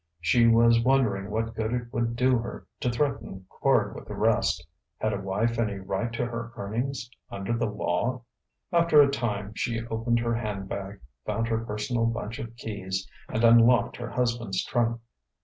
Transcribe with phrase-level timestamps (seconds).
[0.19, 4.65] She was wondering what good it would do her to threaten Quard with arrest.
[4.97, 8.23] Had a wife any right to her earnings, under the law?
[8.73, 13.97] After a time, she opened her handbag, found her personal bunch of keys, and unlocked
[13.97, 14.99] her husband's trunk.